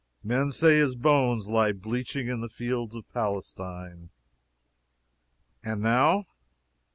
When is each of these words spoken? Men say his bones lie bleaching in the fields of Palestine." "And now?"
Men 0.23 0.49
say 0.51 0.77
his 0.77 0.95
bones 0.95 1.47
lie 1.47 1.73
bleaching 1.73 2.27
in 2.27 2.41
the 2.41 2.49
fields 2.49 2.95
of 2.95 3.07
Palestine." 3.13 4.09
"And 5.63 5.79
now?" 5.79 6.25